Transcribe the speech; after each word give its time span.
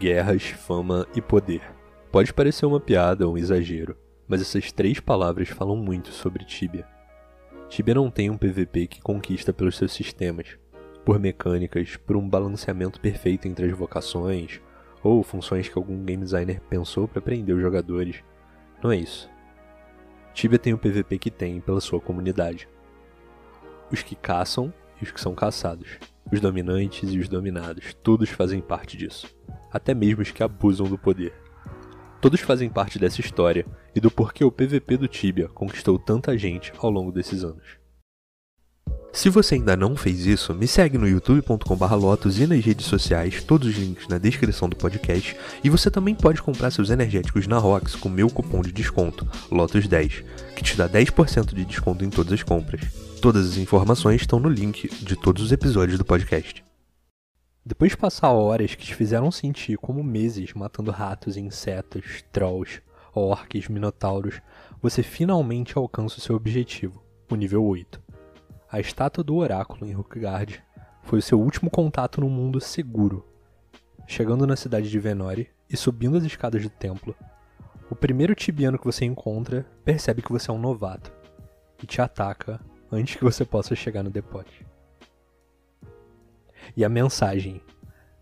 guerras, 0.00 0.44
fama 0.44 1.06
e 1.14 1.20
poder. 1.20 1.60
Pode 2.10 2.32
parecer 2.32 2.64
uma 2.64 2.80
piada 2.80 3.26
ou 3.26 3.34
um 3.34 3.36
exagero, 3.36 3.94
mas 4.26 4.40
essas 4.40 4.72
três 4.72 4.98
palavras 4.98 5.50
falam 5.50 5.76
muito 5.76 6.08
sobre 6.08 6.42
Tibia. 6.42 6.86
Tibia 7.68 7.94
não 7.94 8.10
tem 8.10 8.30
um 8.30 8.38
PVP 8.38 8.86
que 8.86 9.02
conquista 9.02 9.52
pelos 9.52 9.76
seus 9.76 9.92
sistemas, 9.92 10.56
por 11.04 11.18
mecânicas, 11.18 11.98
por 11.98 12.16
um 12.16 12.26
balanceamento 12.26 12.98
perfeito 12.98 13.46
entre 13.46 13.66
as 13.66 13.76
vocações 13.76 14.58
ou 15.02 15.22
funções 15.22 15.68
que 15.68 15.76
algum 15.76 16.02
game 16.02 16.24
designer 16.24 16.62
pensou 16.62 17.06
para 17.06 17.20
prender 17.20 17.54
os 17.54 17.60
jogadores. 17.60 18.24
Não 18.82 18.90
é 18.90 18.96
isso. 18.96 19.28
Tibia 20.32 20.58
tem 20.58 20.72
o 20.72 20.78
PVP 20.78 21.18
que 21.18 21.30
tem 21.30 21.60
pela 21.60 21.80
sua 21.80 22.00
comunidade. 22.00 22.66
Os 23.92 24.02
que 24.02 24.16
caçam 24.16 24.72
e 24.98 25.04
os 25.04 25.10
que 25.10 25.20
são 25.20 25.34
caçados. 25.34 25.98
Os 26.32 26.40
dominantes 26.40 27.12
e 27.12 27.18
os 27.18 27.28
dominados, 27.28 27.92
todos 27.92 28.30
fazem 28.30 28.62
parte 28.62 28.96
disso. 28.96 29.26
Até 29.72 29.94
mesmo 29.94 30.22
os 30.22 30.30
que 30.30 30.42
abusam 30.42 30.86
do 30.86 30.98
poder. 30.98 31.32
Todos 32.20 32.40
fazem 32.40 32.68
parte 32.68 32.98
dessa 32.98 33.20
história 33.20 33.64
e 33.94 34.00
do 34.00 34.10
porquê 34.10 34.44
o 34.44 34.52
PVP 34.52 34.96
do 34.98 35.08
Tibia 35.08 35.48
conquistou 35.48 35.98
tanta 35.98 36.36
gente 36.36 36.72
ao 36.78 36.90
longo 36.90 37.10
desses 37.10 37.42
anos. 37.42 37.80
Se 39.12 39.28
você 39.28 39.56
ainda 39.56 39.76
não 39.76 39.96
fez 39.96 40.24
isso, 40.24 40.54
me 40.54 40.68
segue 40.68 40.96
no 40.96 41.08
youtube.com/lotus 41.08 42.38
e 42.38 42.46
nas 42.46 42.64
redes 42.64 42.86
sociais, 42.86 43.42
todos 43.42 43.68
os 43.68 43.76
links 43.76 44.06
na 44.06 44.18
descrição 44.18 44.68
do 44.68 44.76
podcast, 44.76 45.36
e 45.64 45.68
você 45.68 45.90
também 45.90 46.14
pode 46.14 46.40
comprar 46.40 46.70
seus 46.70 46.90
energéticos 46.90 47.46
na 47.48 47.58
Rox 47.58 47.96
com 47.96 48.08
meu 48.08 48.28
cupom 48.28 48.62
de 48.62 48.72
desconto, 48.72 49.26
LOTUS10, 49.50 50.24
que 50.54 50.62
te 50.62 50.76
dá 50.76 50.88
10% 50.88 51.54
de 51.54 51.64
desconto 51.64 52.04
em 52.04 52.10
todas 52.10 52.32
as 52.32 52.42
compras. 52.42 52.82
Todas 53.20 53.50
as 53.50 53.56
informações 53.56 54.20
estão 54.20 54.38
no 54.38 54.48
link 54.48 54.88
de 55.04 55.16
todos 55.16 55.42
os 55.42 55.52
episódios 55.52 55.98
do 55.98 56.04
podcast. 56.04 56.69
Depois 57.64 57.90
de 57.90 57.98
passar 57.98 58.32
horas 58.32 58.74
que 58.74 58.86
te 58.86 58.94
fizeram 58.94 59.30
sentir 59.30 59.76
como 59.76 60.02
meses 60.02 60.54
matando 60.54 60.90
ratos, 60.90 61.36
insetos, 61.36 62.24
trolls, 62.32 62.80
orcs, 63.14 63.68
minotauros, 63.68 64.40
você 64.80 65.02
finalmente 65.02 65.76
alcança 65.76 66.16
o 66.16 66.20
seu 66.22 66.34
objetivo, 66.34 67.02
o 67.30 67.36
nível 67.36 67.62
8. 67.62 68.02
A 68.72 68.80
estátua 68.80 69.22
do 69.22 69.36
oráculo 69.36 69.86
em 69.86 69.92
Rookgard 69.92 70.62
foi 71.02 71.18
o 71.18 71.22
seu 71.22 71.38
último 71.38 71.70
contato 71.70 72.18
no 72.18 72.30
mundo 72.30 72.62
seguro. 72.62 73.26
Chegando 74.06 74.46
na 74.46 74.56
cidade 74.56 74.88
de 74.88 74.98
Venore 74.98 75.50
e 75.68 75.76
subindo 75.76 76.16
as 76.16 76.24
escadas 76.24 76.62
do 76.62 76.70
templo, 76.70 77.14
o 77.90 77.94
primeiro 77.94 78.34
tibiano 78.34 78.78
que 78.78 78.86
você 78.86 79.04
encontra 79.04 79.66
percebe 79.84 80.22
que 80.22 80.32
você 80.32 80.50
é 80.50 80.54
um 80.54 80.58
novato 80.58 81.12
e 81.82 81.86
te 81.86 82.00
ataca 82.00 82.58
antes 82.90 83.16
que 83.16 83.24
você 83.24 83.44
possa 83.44 83.76
chegar 83.76 84.02
no 84.02 84.10
depote. 84.10 84.69
E 86.76 86.84
a 86.84 86.88
mensagem: 86.88 87.60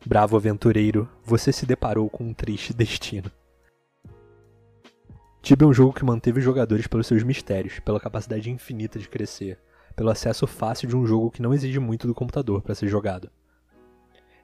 Bravo 0.06 0.36
aventureiro, 0.36 1.08
você 1.24 1.52
se 1.52 1.66
deparou 1.66 2.08
com 2.08 2.24
um 2.24 2.32
triste 2.32 2.72
destino. 2.72 3.30
Tibia 5.42 5.66
é 5.66 5.68
um 5.68 5.72
jogo 5.72 5.92
que 5.92 6.04
manteve 6.04 6.38
os 6.38 6.44
jogadores 6.44 6.86
pelos 6.86 7.06
seus 7.06 7.22
mistérios, 7.22 7.78
pela 7.80 8.00
capacidade 8.00 8.50
infinita 8.50 8.98
de 8.98 9.08
crescer, 9.08 9.58
pelo 9.96 10.10
acesso 10.10 10.46
fácil 10.46 10.88
de 10.88 10.96
um 10.96 11.06
jogo 11.06 11.30
que 11.30 11.42
não 11.42 11.54
exige 11.54 11.78
muito 11.78 12.06
do 12.06 12.14
computador 12.14 12.60
para 12.62 12.74
ser 12.74 12.88
jogado. 12.88 13.30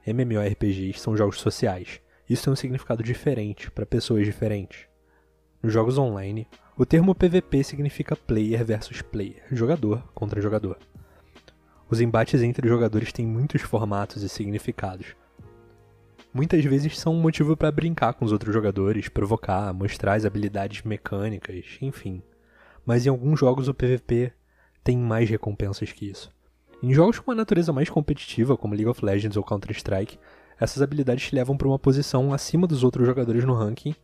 MMORPGs 0.05 0.99
são 0.99 1.17
jogos 1.17 1.39
sociais. 1.39 1.99
Isso 2.29 2.43
tem 2.43 2.53
um 2.53 2.55
significado 2.55 3.03
diferente 3.03 3.69
para 3.71 3.85
pessoas 3.85 4.25
diferentes. 4.25 4.87
Nos 5.61 5.73
jogos 5.73 5.97
online, 5.97 6.47
o 6.77 6.85
termo 6.85 7.15
PVP 7.15 7.63
significa 7.63 8.15
player 8.15 8.63
versus 8.65 9.01
player, 9.01 9.43
jogador 9.51 10.03
contra 10.13 10.41
jogador. 10.41 10.77
Os 11.89 12.01
embates 12.01 12.41
entre 12.41 12.67
jogadores 12.67 13.13
têm 13.13 13.27
muitos 13.27 13.61
formatos 13.61 14.23
e 14.23 14.29
significados. 14.29 15.15
Muitas 16.33 16.65
vezes 16.65 16.99
são 16.99 17.13
um 17.13 17.21
motivo 17.21 17.55
para 17.55 17.71
brincar 17.71 18.13
com 18.13 18.25
os 18.25 18.31
outros 18.31 18.53
jogadores, 18.53 19.07
provocar, 19.07 19.71
mostrar 19.73 20.15
as 20.15 20.25
habilidades 20.25 20.81
mecânicas, 20.81 21.77
enfim. 21.81 22.21
Mas 22.85 23.05
em 23.05 23.09
alguns 23.09 23.39
jogos 23.39 23.67
o 23.67 23.73
PVP 23.73 24.33
tem 24.83 24.97
mais 24.97 25.29
recompensas 25.29 25.91
que 25.91 26.09
isso. 26.09 26.29
Em 26.83 26.93
jogos 26.93 27.19
com 27.19 27.31
uma 27.31 27.37
natureza 27.37 27.71
mais 27.71 27.89
competitiva, 27.89 28.57
como 28.57 28.73
League 28.73 28.89
of 28.89 29.05
Legends 29.05 29.37
ou 29.37 29.43
Counter-Strike, 29.43 30.19
essas 30.59 30.81
habilidades 30.81 31.27
te 31.27 31.35
levam 31.35 31.55
para 31.55 31.67
uma 31.67 31.79
posição 31.79 32.33
acima 32.33 32.67
dos 32.67 32.83
outros 32.83 33.05
jogadores 33.05 33.43
no 33.45 33.53
ranking 33.53 33.95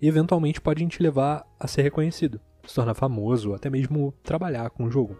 e 0.00 0.08
eventualmente 0.08 0.60
podem 0.60 0.88
te 0.88 1.02
levar 1.02 1.46
a 1.58 1.66
ser 1.66 1.82
reconhecido, 1.82 2.40
se 2.66 2.74
tornar 2.74 2.94
famoso, 2.94 3.50
ou 3.50 3.54
até 3.54 3.70
mesmo 3.70 4.12
trabalhar 4.22 4.70
com 4.70 4.84
o 4.84 4.90
jogo. 4.90 5.16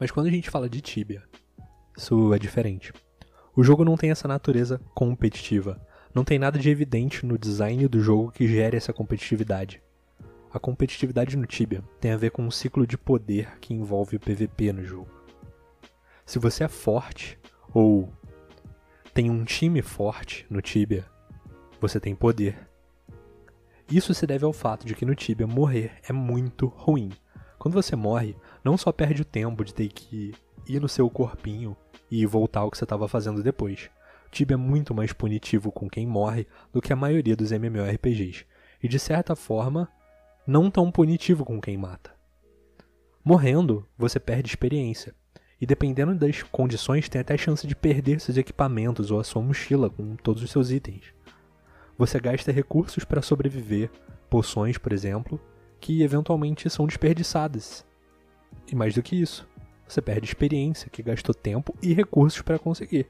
Mas 0.00 0.10
quando 0.10 0.28
a 0.28 0.30
gente 0.30 0.48
fala 0.48 0.66
de 0.66 0.80
Tibia, 0.80 1.22
isso 1.94 2.32
é 2.32 2.38
diferente. 2.38 2.90
O 3.54 3.62
jogo 3.62 3.84
não 3.84 3.98
tem 3.98 4.10
essa 4.10 4.26
natureza 4.26 4.80
competitiva. 4.94 5.78
Não 6.14 6.24
tem 6.24 6.38
nada 6.38 6.58
de 6.58 6.70
evidente 6.70 7.26
no 7.26 7.36
design 7.36 7.86
do 7.86 8.00
jogo 8.00 8.32
que 8.32 8.48
gere 8.48 8.78
essa 8.78 8.94
competitividade. 8.94 9.82
A 10.50 10.58
competitividade 10.58 11.36
no 11.36 11.44
Tibia 11.44 11.84
tem 12.00 12.12
a 12.12 12.16
ver 12.16 12.30
com 12.30 12.42
um 12.42 12.50
ciclo 12.50 12.86
de 12.86 12.96
poder 12.96 13.58
que 13.60 13.74
envolve 13.74 14.16
o 14.16 14.20
PVP 14.20 14.72
no 14.72 14.82
jogo. 14.82 15.10
Se 16.24 16.38
você 16.38 16.64
é 16.64 16.68
forte 16.68 17.38
ou 17.74 18.10
tem 19.16 19.30
um 19.30 19.44
time 19.44 19.80
forte 19.80 20.44
no 20.50 20.60
Tibia, 20.60 21.06
você 21.80 21.98
tem 21.98 22.14
poder. 22.14 22.68
Isso 23.90 24.12
se 24.12 24.26
deve 24.26 24.44
ao 24.44 24.52
fato 24.52 24.84
de 24.84 24.94
que 24.94 25.06
no 25.06 25.14
Tibia 25.14 25.46
morrer 25.46 25.92
é 26.06 26.12
muito 26.12 26.66
ruim. 26.66 27.10
Quando 27.58 27.72
você 27.72 27.96
morre, 27.96 28.36
não 28.62 28.76
só 28.76 28.92
perde 28.92 29.22
o 29.22 29.24
tempo 29.24 29.64
de 29.64 29.72
ter 29.72 29.88
que 29.88 30.34
ir 30.68 30.82
no 30.82 30.86
seu 30.86 31.08
corpinho 31.08 31.74
e 32.10 32.26
voltar 32.26 32.60
ao 32.60 32.70
que 32.70 32.76
você 32.76 32.84
estava 32.84 33.08
fazendo 33.08 33.42
depois. 33.42 33.88
Tibia 34.30 34.52
é 34.52 34.58
muito 34.58 34.94
mais 34.94 35.14
punitivo 35.14 35.72
com 35.72 35.88
quem 35.88 36.06
morre 36.06 36.46
do 36.70 36.82
que 36.82 36.92
a 36.92 36.96
maioria 36.96 37.34
dos 37.34 37.52
MMORPGs, 37.52 38.44
e 38.82 38.86
de 38.86 38.98
certa 38.98 39.34
forma, 39.34 39.88
não 40.46 40.70
tão 40.70 40.92
punitivo 40.92 41.42
com 41.42 41.58
quem 41.58 41.78
mata. 41.78 42.14
Morrendo, 43.24 43.88
você 43.96 44.20
perde 44.20 44.50
experiência, 44.50 45.14
e 45.60 45.66
dependendo 45.66 46.14
das 46.14 46.42
condições, 46.42 47.08
tem 47.08 47.20
até 47.20 47.36
chance 47.36 47.66
de 47.66 47.74
perder 47.74 48.20
seus 48.20 48.36
equipamentos 48.36 49.10
ou 49.10 49.18
a 49.18 49.24
sua 49.24 49.42
mochila 49.42 49.88
com 49.88 50.16
todos 50.16 50.42
os 50.42 50.50
seus 50.50 50.70
itens. 50.70 51.14
Você 51.96 52.20
gasta 52.20 52.52
recursos 52.52 53.04
para 53.04 53.22
sobreviver, 53.22 53.90
poções, 54.28 54.76
por 54.76 54.92
exemplo, 54.92 55.40
que 55.80 56.02
eventualmente 56.02 56.68
são 56.68 56.86
desperdiçadas. 56.86 57.86
E 58.70 58.74
mais 58.74 58.94
do 58.94 59.02
que 59.02 59.16
isso, 59.16 59.48
você 59.88 60.02
perde 60.02 60.26
experiência, 60.26 60.90
que 60.90 61.02
gastou 61.02 61.34
tempo 61.34 61.74
e 61.82 61.94
recursos 61.94 62.42
para 62.42 62.58
conseguir. 62.58 63.06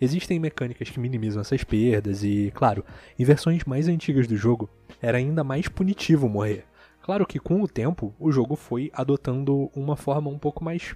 Existem 0.00 0.38
mecânicas 0.38 0.90
que 0.90 1.00
minimizam 1.00 1.40
essas 1.40 1.64
perdas 1.64 2.22
e, 2.22 2.52
claro, 2.54 2.84
em 3.18 3.24
versões 3.24 3.64
mais 3.64 3.88
antigas 3.88 4.26
do 4.26 4.36
jogo 4.36 4.68
era 5.00 5.18
ainda 5.18 5.42
mais 5.42 5.66
punitivo 5.66 6.28
morrer. 6.28 6.64
Claro 7.02 7.26
que 7.26 7.40
com 7.40 7.62
o 7.62 7.68
tempo 7.68 8.14
o 8.18 8.30
jogo 8.30 8.54
foi 8.54 8.90
adotando 8.92 9.70
uma 9.74 9.96
forma 9.96 10.30
um 10.30 10.38
pouco 10.38 10.62
mais 10.62 10.94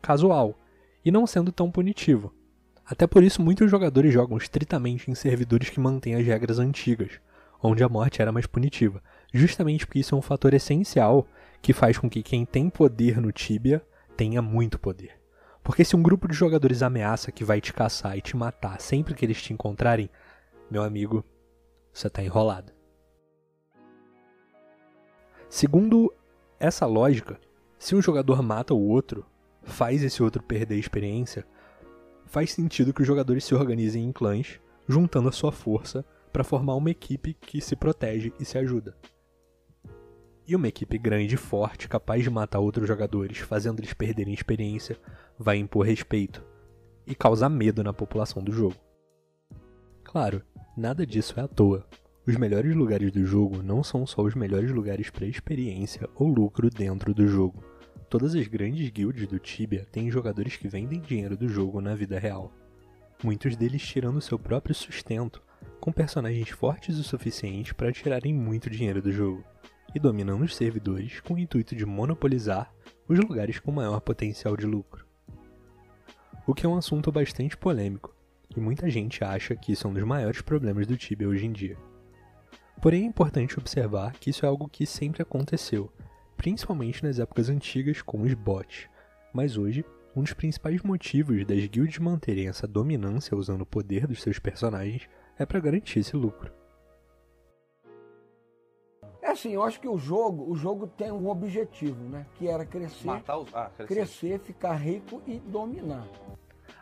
casual 0.00 0.58
e 1.04 1.10
não 1.10 1.26
sendo 1.26 1.52
tão 1.52 1.70
punitivo. 1.70 2.32
Até 2.84 3.06
por 3.06 3.22
isso 3.22 3.42
muitos 3.42 3.70
jogadores 3.70 4.12
jogam 4.12 4.38
estritamente 4.38 5.10
em 5.10 5.14
servidores 5.14 5.68
que 5.68 5.80
mantêm 5.80 6.14
as 6.14 6.24
regras 6.24 6.58
antigas, 6.58 7.20
onde 7.62 7.82
a 7.84 7.88
morte 7.88 8.22
era 8.22 8.32
mais 8.32 8.46
punitiva, 8.46 9.02
justamente 9.32 9.86
porque 9.86 9.98
isso 9.98 10.14
é 10.14 10.18
um 10.18 10.22
fator 10.22 10.54
essencial 10.54 11.26
que 11.60 11.72
faz 11.72 11.98
com 11.98 12.08
que 12.08 12.22
quem 12.22 12.46
tem 12.46 12.70
poder 12.70 13.20
no 13.20 13.32
Tibia 13.32 13.84
tenha 14.16 14.40
muito 14.40 14.78
poder. 14.78 15.18
Porque 15.62 15.84
se 15.84 15.94
um 15.94 16.02
grupo 16.02 16.26
de 16.26 16.34
jogadores 16.34 16.82
ameaça 16.82 17.30
que 17.30 17.44
vai 17.44 17.60
te 17.60 17.74
caçar 17.74 18.16
e 18.16 18.22
te 18.22 18.36
matar 18.36 18.80
sempre 18.80 19.14
que 19.14 19.24
eles 19.24 19.42
te 19.42 19.52
encontrarem, 19.52 20.08
meu 20.70 20.82
amigo, 20.82 21.24
você 21.92 22.06
está 22.06 22.22
enrolado. 22.22 22.72
Segundo 25.48 26.12
essa 26.58 26.86
lógica, 26.86 27.38
se 27.78 27.94
um 27.94 28.02
jogador 28.02 28.42
mata 28.42 28.72
o 28.72 28.88
outro, 28.88 29.26
faz 29.68 30.02
esse 30.02 30.22
outro 30.22 30.42
perder 30.42 30.76
experiência, 30.76 31.46
faz 32.26 32.52
sentido 32.52 32.92
que 32.92 33.02
os 33.02 33.06
jogadores 33.06 33.44
se 33.44 33.54
organizem 33.54 34.04
em 34.04 34.12
clãs, 34.12 34.60
juntando 34.88 35.28
a 35.28 35.32
sua 35.32 35.52
força 35.52 36.04
para 36.32 36.44
formar 36.44 36.74
uma 36.74 36.90
equipe 36.90 37.34
que 37.34 37.60
se 37.60 37.76
protege 37.76 38.32
e 38.38 38.44
se 38.44 38.58
ajuda. 38.58 38.96
E 40.46 40.56
uma 40.56 40.68
equipe 40.68 40.96
grande 40.96 41.34
e 41.34 41.38
forte, 41.38 41.88
capaz 41.88 42.22
de 42.22 42.30
matar 42.30 42.58
outros 42.58 42.88
jogadores, 42.88 43.38
fazendo 43.38 43.80
eles 43.80 43.92
perderem 43.92 44.32
experiência, 44.32 44.98
vai 45.38 45.58
impor 45.58 45.86
respeito 45.86 46.42
e 47.06 47.14
causar 47.14 47.48
medo 47.48 47.84
na 47.84 47.92
população 47.92 48.42
do 48.42 48.50
jogo. 48.50 48.76
Claro, 50.02 50.42
nada 50.76 51.06
disso 51.06 51.38
é 51.38 51.42
à 51.42 51.48
toa. 51.48 51.86
Os 52.26 52.36
melhores 52.36 52.74
lugares 52.74 53.12
do 53.12 53.24
jogo 53.26 53.62
não 53.62 53.82
são 53.82 54.06
só 54.06 54.22
os 54.22 54.34
melhores 54.34 54.70
lugares 54.70 55.10
para 55.10 55.26
experiência 55.26 56.08
ou 56.14 56.28
lucro 56.28 56.70
dentro 56.70 57.12
do 57.12 57.26
jogo. 57.26 57.62
Todas 58.08 58.34
as 58.34 58.46
grandes 58.46 58.88
guilds 58.88 59.26
do 59.26 59.38
Tibia 59.38 59.86
têm 59.92 60.10
jogadores 60.10 60.56
que 60.56 60.66
vendem 60.66 61.00
dinheiro 61.00 61.36
do 61.36 61.48
jogo 61.48 61.80
na 61.80 61.94
vida 61.94 62.18
real. 62.18 62.50
Muitos 63.22 63.56
deles 63.56 63.82
tirando 63.82 64.20
seu 64.20 64.38
próprio 64.38 64.74
sustento, 64.74 65.42
com 65.80 65.92
personagens 65.92 66.48
fortes 66.48 66.98
o 66.98 67.04
suficiente 67.04 67.74
para 67.74 67.92
tirarem 67.92 68.32
muito 68.32 68.70
dinheiro 68.70 69.02
do 69.02 69.12
jogo. 69.12 69.44
e 69.94 69.98
dominando 69.98 70.42
os 70.42 70.54
servidores 70.54 71.20
com 71.20 71.34
o 71.34 71.38
intuito 71.38 71.74
de 71.74 71.86
monopolizar 71.86 72.72
os 73.08 73.18
lugares 73.18 73.58
com 73.58 73.72
maior 73.72 74.00
potencial 74.00 74.56
de 74.56 74.66
lucro. 74.66 75.06
O 76.46 76.54
que 76.54 76.66
é 76.66 76.68
um 76.68 76.76
assunto 76.76 77.10
bastante 77.12 77.56
polêmico, 77.56 78.14
e 78.56 78.60
muita 78.60 78.88
gente 78.90 79.22
acha 79.22 79.54
que 79.56 79.72
isso 79.72 79.86
é 79.86 79.90
um 79.90 79.94
dos 79.94 80.04
maiores 80.04 80.40
problemas 80.40 80.86
do 80.86 80.96
Tibia 80.96 81.28
hoje 81.28 81.46
em 81.46 81.52
dia. 81.52 81.76
Porém, 82.80 83.02
é 83.02 83.06
importante 83.06 83.58
observar 83.58 84.12
que 84.12 84.30
isso 84.30 84.46
é 84.46 84.48
algo 84.48 84.68
que 84.68 84.86
sempre 84.86 85.22
aconteceu, 85.22 85.92
principalmente 86.38 87.04
nas 87.04 87.18
épocas 87.18 87.50
antigas 87.50 88.00
com 88.00 88.22
os 88.22 88.32
bots, 88.32 88.88
mas 89.34 89.58
hoje 89.58 89.84
um 90.16 90.22
dos 90.22 90.32
principais 90.32 90.80
motivos 90.82 91.44
das 91.44 91.66
guilds 91.66 91.98
manterem 91.98 92.48
essa 92.48 92.66
dominância 92.66 93.36
usando 93.36 93.62
o 93.62 93.66
poder 93.66 94.06
dos 94.06 94.22
seus 94.22 94.38
personagens 94.38 95.08
é 95.38 95.44
para 95.44 95.60
garantir 95.60 95.98
esse 95.98 96.16
lucro. 96.16 96.50
É 99.20 99.32
assim, 99.32 99.52
eu 99.52 99.62
acho 99.62 99.80
que 99.80 99.88
o 99.88 99.98
jogo, 99.98 100.50
o 100.50 100.56
jogo 100.56 100.86
tem 100.86 101.12
um 101.12 101.28
objetivo, 101.28 102.02
né? 102.08 102.24
Que 102.36 102.48
era 102.48 102.64
crescer, 102.64 103.10
os... 103.10 103.54
ah, 103.54 103.70
crescer. 103.76 103.94
crescer, 103.94 104.40
ficar 104.40 104.74
rico 104.74 105.20
e 105.26 105.38
dominar. 105.38 106.06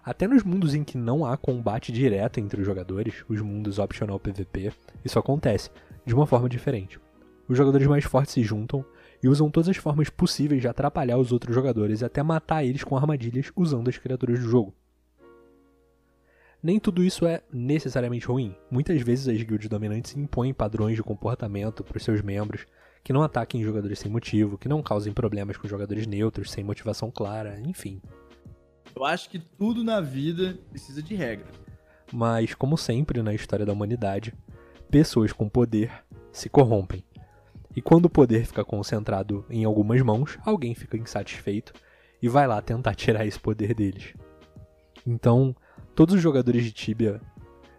Até 0.04 0.28
nos 0.28 0.44
mundos 0.44 0.74
em 0.74 0.84
que 0.84 0.96
não 0.96 1.26
há 1.26 1.36
combate 1.36 1.90
direto 1.90 2.38
entre 2.38 2.60
os 2.60 2.66
jogadores, 2.66 3.24
os 3.28 3.40
mundos 3.40 3.78
optional 3.78 4.20
PVP, 4.20 4.72
isso 5.04 5.18
acontece, 5.18 5.70
de 6.04 6.14
uma 6.14 6.26
forma 6.26 6.48
diferente. 6.48 7.00
Os 7.48 7.56
jogadores 7.56 7.86
mais 7.86 8.04
fortes 8.04 8.34
se 8.34 8.42
juntam 8.42 8.84
e 9.22 9.28
usam 9.28 9.50
todas 9.50 9.68
as 9.68 9.76
formas 9.76 10.10
possíveis 10.10 10.60
de 10.60 10.68
atrapalhar 10.68 11.18
os 11.18 11.32
outros 11.32 11.54
jogadores 11.54 12.00
e 12.00 12.04
até 12.04 12.22
matar 12.22 12.64
eles 12.64 12.84
com 12.84 12.96
armadilhas 12.96 13.50
usando 13.56 13.88
as 13.88 13.98
criaturas 13.98 14.40
do 14.40 14.48
jogo. 14.48 14.74
Nem 16.62 16.80
tudo 16.80 17.04
isso 17.04 17.26
é 17.26 17.42
necessariamente 17.52 18.26
ruim. 18.26 18.54
Muitas 18.70 19.00
vezes 19.00 19.28
as 19.28 19.42
guilds 19.42 19.68
dominantes 19.68 20.16
impõem 20.16 20.52
padrões 20.52 20.96
de 20.96 21.02
comportamento 21.02 21.84
para 21.84 21.96
os 21.96 22.02
seus 22.02 22.22
membros 22.22 22.66
que 23.04 23.12
não 23.12 23.22
ataquem 23.22 23.62
jogadores 23.62 24.00
sem 24.00 24.10
motivo, 24.10 24.58
que 24.58 24.68
não 24.68 24.82
causem 24.82 25.12
problemas 25.12 25.56
com 25.56 25.68
jogadores 25.68 26.08
neutros 26.08 26.50
sem 26.50 26.64
motivação 26.64 27.08
clara, 27.08 27.60
enfim. 27.60 28.02
Eu 28.96 29.04
acho 29.04 29.30
que 29.30 29.38
tudo 29.38 29.84
na 29.84 30.00
vida 30.00 30.58
precisa 30.70 31.00
de 31.00 31.14
regra. 31.14 31.46
Mas, 32.12 32.52
como 32.52 32.76
sempre 32.76 33.22
na 33.22 33.32
história 33.32 33.64
da 33.64 33.72
humanidade, 33.72 34.34
pessoas 34.90 35.32
com 35.32 35.48
poder 35.48 35.92
se 36.32 36.48
corrompem. 36.48 37.04
E 37.76 37.82
quando 37.82 38.06
o 38.06 38.10
poder 38.10 38.46
fica 38.46 38.64
concentrado 38.64 39.44
em 39.48 39.64
algumas 39.64 40.00
mãos, 40.02 40.38
alguém 40.44 40.74
fica 40.74 40.96
insatisfeito 40.96 41.72
e 42.20 42.28
vai 42.28 42.48
lá 42.48 42.60
tentar 42.60 42.94
tirar 42.96 43.26
esse 43.26 43.38
poder 43.38 43.74
deles. 43.74 44.14
Então, 45.06 45.54
Todos 45.96 46.14
os 46.14 46.20
jogadores 46.20 46.62
de 46.62 46.72
Tibia 46.72 47.22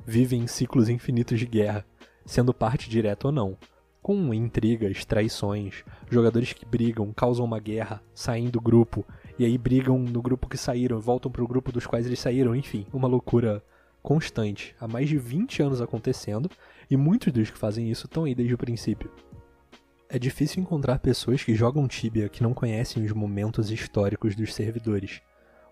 vivem 0.03 0.41
em 0.41 0.47
ciclos 0.47 0.89
infinitos 0.89 1.37
de 1.37 1.45
guerra, 1.45 1.85
sendo 2.25 2.51
parte 2.51 2.89
direta 2.89 3.27
ou 3.27 3.31
não, 3.31 3.55
com 4.01 4.33
intrigas, 4.33 5.05
traições, 5.05 5.83
jogadores 6.09 6.51
que 6.51 6.65
brigam, 6.65 7.13
causam 7.13 7.45
uma 7.45 7.59
guerra, 7.59 8.01
saem 8.15 8.49
do 8.49 8.59
grupo, 8.59 9.05
e 9.37 9.45
aí 9.45 9.55
brigam 9.55 9.99
no 9.99 10.19
grupo 10.19 10.49
que 10.49 10.57
saíram, 10.57 10.99
voltam 10.99 11.31
pro 11.31 11.47
grupo 11.47 11.71
dos 11.71 11.85
quais 11.85 12.07
eles 12.07 12.19
saíram, 12.19 12.55
enfim, 12.55 12.87
uma 12.91 13.07
loucura 13.07 13.63
constante, 14.01 14.75
há 14.81 14.87
mais 14.87 15.07
de 15.07 15.19
20 15.19 15.61
anos 15.61 15.79
acontecendo, 15.79 16.49
e 16.89 16.97
muitos 16.97 17.31
dos 17.31 17.51
que 17.51 17.57
fazem 17.59 17.91
isso 17.91 18.07
estão 18.07 18.23
aí 18.23 18.33
desde 18.33 18.55
o 18.55 18.57
princípio. 18.57 19.11
É 20.09 20.17
difícil 20.17 20.61
encontrar 20.61 20.99
pessoas 20.99 21.43
que 21.43 21.53
jogam 21.53 21.85
Tibia 21.85 22.29
que 22.29 22.41
não 22.41 22.53
conhecem 22.53 23.03
os 23.03 23.11
momentos 23.11 23.69
históricos 23.69 24.37
dos 24.37 24.53
servidores. 24.53 25.21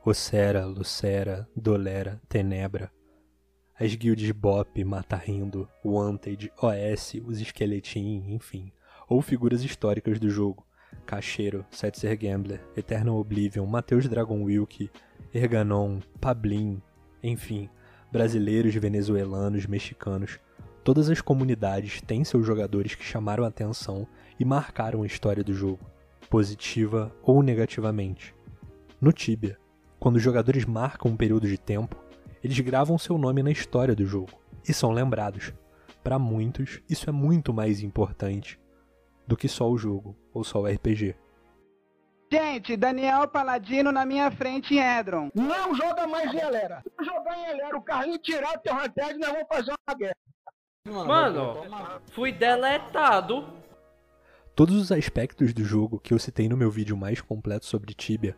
Ocera, 0.03 0.65
Lucera, 0.65 1.47
Dolera, 1.55 2.21
Tenebra. 2.27 2.91
As 3.79 3.95
guilds 3.95 4.29
Bop, 4.31 4.83
Mata 4.83 5.15
Rindo, 5.15 5.69
Wanted, 5.85 6.51
OS, 6.61 7.13
os 7.25 7.39
Skeletin, 7.39 8.25
enfim. 8.27 8.73
Ou 9.07 9.21
figuras 9.21 9.63
históricas 9.63 10.19
do 10.19 10.29
jogo. 10.29 10.65
Cacheiro, 11.05 11.65
Setzer 11.71 12.19
Gambler, 12.19 12.61
Eternal 12.75 13.15
Oblivion, 13.15 13.65
Mateus 13.65 14.07
Dragon 14.09 14.43
Wilk, 14.43 14.91
Erganon, 15.33 16.01
Pablin, 16.19 16.81
enfim, 17.23 17.69
brasileiros, 18.11 18.75
venezuelanos, 18.75 19.65
mexicanos. 19.65 20.39
Todas 20.83 21.09
as 21.09 21.21
comunidades 21.21 22.01
têm 22.01 22.23
seus 22.23 22.45
jogadores 22.45 22.95
que 22.95 23.03
chamaram 23.03 23.45
a 23.45 23.47
atenção 23.47 24.05
e 24.39 24.45
marcaram 24.45 25.03
a 25.03 25.05
história 25.05 25.43
do 25.43 25.53
jogo, 25.53 25.85
positiva 26.29 27.15
ou 27.21 27.41
negativamente. 27.41 28.35
No 28.99 29.11
Tibia, 29.11 29.57
quando 29.99 30.17
os 30.17 30.21
jogadores 30.21 30.65
marcam 30.65 31.11
um 31.11 31.17
período 31.17 31.47
de 31.47 31.57
tempo, 31.57 31.95
eles 32.43 32.59
gravam 32.59 32.97
seu 32.97 33.17
nome 33.17 33.41
na 33.41 33.51
história 33.51 33.95
do 33.95 34.05
jogo 34.05 34.31
e 34.67 34.73
são 34.73 34.91
lembrados. 34.91 35.53
Para 36.03 36.19
muitos, 36.19 36.81
isso 36.89 37.09
é 37.09 37.13
muito 37.13 37.53
mais 37.53 37.81
importante 37.81 38.59
do 39.27 39.35
que 39.35 39.47
só 39.47 39.69
o 39.69 39.77
jogo 39.77 40.15
ou 40.33 40.43
só 40.43 40.61
o 40.61 40.67
RPG. 40.67 41.15
Gente, 42.31 42.75
Daniel 42.75 43.27
Paladino 43.27 43.91
na 43.91 44.05
minha 44.05 44.29
frente 44.31 44.75
em 44.75 44.79
Edron. 44.79 45.29
Não 45.33 45.73
joga 45.73 46.05
mais 46.07 46.33
em 46.33 46.39
Elera. 46.39 46.83
Jogar 47.01 47.37
em 47.37 47.45
Elera, 47.51 47.77
o 47.77 47.81
Carlinhos 47.81 48.19
tirar 48.21 48.55
o 48.55 48.59
teu 48.59 48.73
ranted, 48.73 49.17
nós 49.17 49.31
vamos 49.31 49.47
fazer 49.47 49.73
uma 49.87 49.95
guerra. 49.95 50.15
Mano, 50.87 52.01
fui 52.11 52.31
deletado. 52.31 53.47
Todos 54.55 54.75
os 54.75 54.91
aspectos 54.91 55.53
do 55.53 55.63
jogo 55.63 55.99
que 55.99 56.13
eu 56.13 56.19
citei 56.19 56.47
no 56.47 56.55
meu 56.55 56.71
vídeo 56.71 56.95
mais 56.95 57.19
completo 57.21 57.65
sobre 57.65 57.93
Tibia 57.93 58.35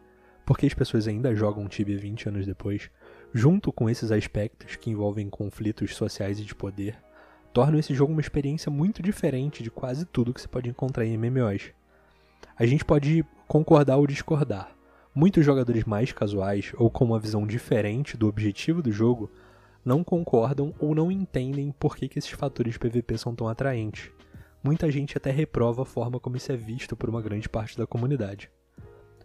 porque 0.47 0.65
as 0.65 0.73
pessoas 0.73 1.09
ainda 1.09 1.35
jogam 1.35 1.67
Tibia 1.67 1.99
20 1.99 2.29
anos 2.29 2.45
depois, 2.45 2.89
junto 3.33 3.69
com 3.69 3.89
esses 3.89 4.13
aspectos 4.13 4.77
que 4.77 4.89
envolvem 4.89 5.29
conflitos 5.29 5.93
sociais 5.93 6.39
e 6.39 6.45
de 6.45 6.55
poder, 6.55 6.97
tornam 7.51 7.77
esse 7.77 7.93
jogo 7.93 8.13
uma 8.13 8.21
experiência 8.21 8.71
muito 8.71 9.03
diferente 9.03 9.61
de 9.61 9.69
quase 9.69 10.05
tudo 10.05 10.33
que 10.33 10.39
se 10.39 10.47
pode 10.47 10.69
encontrar 10.69 11.05
em 11.05 11.17
MMOs. 11.17 11.73
A 12.57 12.65
gente 12.65 12.85
pode 12.85 13.25
concordar 13.45 13.97
ou 13.97 14.07
discordar. 14.07 14.71
Muitos 15.13 15.43
jogadores 15.43 15.83
mais 15.83 16.13
casuais 16.13 16.71
ou 16.77 16.89
com 16.89 17.03
uma 17.03 17.19
visão 17.19 17.45
diferente 17.45 18.15
do 18.15 18.29
objetivo 18.29 18.81
do 18.81 18.91
jogo 18.91 19.29
não 19.83 20.01
concordam 20.01 20.73
ou 20.79 20.95
não 20.95 21.11
entendem 21.11 21.73
por 21.77 21.97
que, 21.97 22.07
que 22.07 22.19
esses 22.19 22.31
fatores 22.31 22.77
PVP 22.77 23.17
são 23.17 23.35
tão 23.35 23.49
atraentes. 23.49 24.16
Muita 24.67 24.91
gente 24.91 25.17
até 25.17 25.31
reprova 25.31 25.83
a 25.83 25.85
forma 25.85 26.19
como 26.19 26.35
isso 26.35 26.51
é 26.51 26.57
visto 26.57 26.93
por 26.93 27.09
uma 27.09 27.21
grande 27.21 27.47
parte 27.47 27.77
da 27.77 27.87
comunidade. 27.87 28.51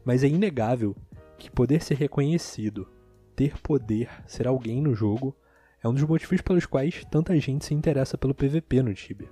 Mas 0.05 0.23
é 0.23 0.29
inegável 0.29 0.95
que 1.37 1.51
poder 1.51 1.83
ser 1.83 1.97
reconhecido, 1.97 2.89
ter 3.35 3.59
poder, 3.59 4.09
ser 4.25 4.47
alguém 4.47 4.81
no 4.81 4.95
jogo, 4.95 5.35
é 5.83 5.89
um 5.89 5.95
dos 5.95 6.05
motivos 6.05 6.41
pelos 6.41 6.65
quais 6.65 7.05
tanta 7.11 7.37
gente 7.41 7.65
se 7.65 7.75
interessa 7.75 8.17
pelo 8.17 8.33
PVP 8.33 8.83
no 8.85 8.95
Tibia. 8.95 9.29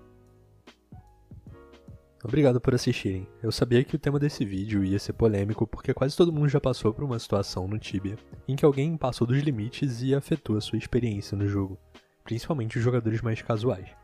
Obrigado 2.25 2.61
por 2.61 2.75
assistirem. 2.75 3.29
Eu 3.41 3.53
sabia 3.53 3.85
que 3.85 3.95
o 3.95 3.99
tema 3.99 4.19
desse 4.19 4.45
vídeo 4.45 4.83
ia 4.83 4.99
ser 4.99 5.13
polêmico 5.13 5.65
porque 5.65 5.95
quase 5.95 6.17
todo 6.17 6.33
mundo 6.33 6.49
já 6.49 6.61
passou 6.61 6.93
por 6.93 7.05
uma 7.05 7.21
situação 7.21 7.69
no 7.69 7.79
Tibia 7.79 8.17
em 8.49 8.57
que 8.57 8.65
alguém 8.65 8.97
passou 8.97 9.29
dos 9.29 9.39
limites 9.39 10.03
e 10.03 10.13
afetou 10.13 10.57
a 10.57 10.61
sua 10.61 10.77
experiência 10.77 11.39
no 11.39 11.47
jogo, 11.47 11.79
principalmente 12.25 12.79
os 12.79 12.83
jogadores 12.83 13.23
mais 13.23 13.41
casuais. 13.41 14.01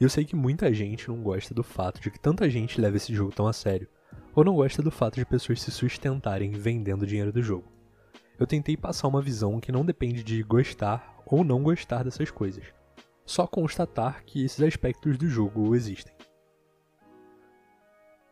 E 0.00 0.04
eu 0.04 0.08
sei 0.08 0.24
que 0.24 0.34
muita 0.34 0.72
gente 0.72 1.08
não 1.08 1.22
gosta 1.22 1.54
do 1.54 1.62
fato 1.62 2.00
de 2.00 2.10
que 2.10 2.18
tanta 2.18 2.48
gente 2.50 2.80
leva 2.80 2.96
esse 2.96 3.14
jogo 3.14 3.32
tão 3.32 3.46
a 3.46 3.52
sério, 3.52 3.88
ou 4.34 4.44
não 4.44 4.54
gosta 4.54 4.82
do 4.82 4.90
fato 4.90 5.16
de 5.16 5.26
pessoas 5.26 5.60
se 5.60 5.70
sustentarem 5.70 6.52
vendendo 6.52 7.06
dinheiro 7.06 7.32
do 7.32 7.42
jogo. 7.42 7.70
Eu 8.38 8.46
tentei 8.46 8.76
passar 8.76 9.08
uma 9.08 9.22
visão 9.22 9.60
que 9.60 9.70
não 9.70 9.84
depende 9.84 10.22
de 10.22 10.42
gostar 10.42 11.22
ou 11.26 11.44
não 11.44 11.62
gostar 11.62 12.02
dessas 12.02 12.30
coisas, 12.30 12.64
só 13.24 13.46
constatar 13.46 14.24
que 14.24 14.44
esses 14.44 14.60
aspectos 14.60 15.16
do 15.16 15.28
jogo 15.28 15.74
existem. 15.74 16.12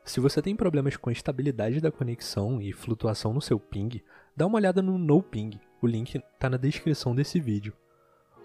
Se 0.05 0.19
você 0.19 0.43
tem 0.43 0.57
problemas 0.57 0.97
com 0.97 1.09
a 1.09 1.12
estabilidade 1.12 1.81
da 1.81 1.93
conexão 1.93 2.61
e 2.61 2.73
flutuação 2.73 3.33
no 3.33 3.40
seu 3.40 3.61
ping, 3.61 4.02
dá 4.37 4.47
uma 4.47 4.57
olhada 4.57 4.83
no 4.83 4.99
NoPing, 4.99 5.61
o 5.81 5.87
link 5.87 6.17
está 6.17 6.50
na 6.50 6.57
descrição 6.57 7.14
desse 7.14 7.38
vídeo. 7.38 7.73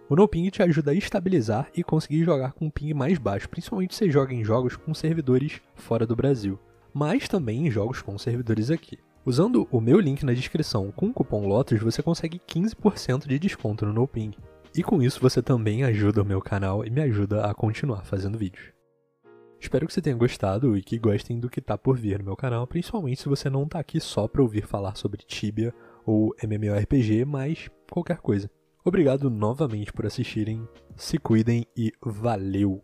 O 0.09 0.15
NoPing 0.15 0.49
te 0.49 0.61
ajuda 0.61 0.91
a 0.91 0.93
estabilizar 0.93 1.69
e 1.75 1.83
conseguir 1.83 2.23
jogar 2.23 2.53
com 2.53 2.65
um 2.65 2.69
ping 2.69 2.93
mais 2.93 3.17
baixo, 3.17 3.49
principalmente 3.49 3.95
se 3.95 4.09
joga 4.11 4.33
em 4.33 4.43
jogos 4.43 4.75
com 4.75 4.93
servidores 4.93 5.61
fora 5.75 6.05
do 6.05 6.15
Brasil 6.15 6.59
mas 6.95 7.27
também 7.27 7.67
em 7.67 7.69
jogos 7.69 8.01
com 8.01 8.17
servidores 8.17 8.71
aqui. 8.71 8.97
Usando 9.25 9.67
o 9.69 9.81
meu 9.81 9.99
link 9.99 10.23
na 10.23 10.33
descrição 10.33 10.93
com 10.93 11.07
o 11.07 11.13
cupom 11.13 11.45
LOTUS, 11.45 11.81
você 11.81 12.01
consegue 12.01 12.39
15% 12.39 13.27
de 13.27 13.37
desconto 13.37 13.85
no 13.85 13.91
NoPing. 13.91 14.31
E 14.73 14.81
com 14.81 15.01
isso 15.01 15.19
você 15.19 15.41
também 15.41 15.83
ajuda 15.83 16.21
o 16.21 16.25
meu 16.25 16.39
canal 16.39 16.85
e 16.85 16.89
me 16.89 17.01
ajuda 17.01 17.43
a 17.43 17.53
continuar 17.53 18.05
fazendo 18.05 18.37
vídeos. 18.37 18.71
Espero 19.59 19.85
que 19.85 19.93
você 19.93 20.01
tenha 20.01 20.15
gostado 20.15 20.77
e 20.77 20.81
que 20.81 20.97
gostem 20.97 21.37
do 21.37 21.49
que 21.49 21.59
tá 21.59 21.77
por 21.77 21.97
vir 21.97 22.19
no 22.19 22.25
meu 22.25 22.35
canal, 22.37 22.65
principalmente 22.65 23.21
se 23.21 23.27
você 23.27 23.49
não 23.49 23.67
tá 23.67 23.79
aqui 23.79 23.99
só 23.99 24.25
para 24.25 24.41
ouvir 24.41 24.65
falar 24.65 24.95
sobre 24.95 25.23
Tibia 25.25 25.73
ou 26.05 26.33
MMORPG, 26.41 27.25
mas 27.25 27.69
qualquer 27.91 28.19
coisa. 28.19 28.49
Obrigado 28.87 29.31
novamente 29.31 29.91
por 29.91 30.05
assistirem, 30.05 30.69
se 30.95 31.17
cuidem 31.17 31.65
e 31.75 31.91
valeu! 31.99 32.83